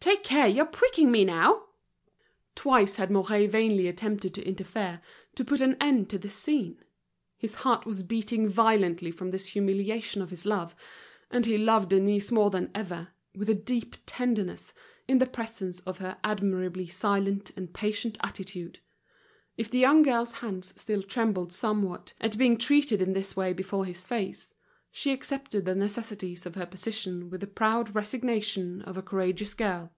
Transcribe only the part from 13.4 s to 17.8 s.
a deep tenderness, in the presence of her admirably silent and